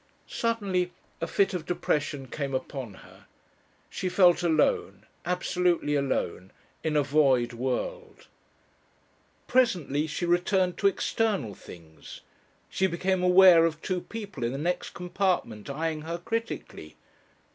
[0.25, 3.27] Suddenly a fit of depression came upon her.
[3.87, 6.51] She felt alone absolutely alone
[6.83, 8.25] in a void world.
[9.45, 12.21] Presently she returned to external things.
[12.67, 16.95] She became aware of two people in the next compartment eyeing her critically.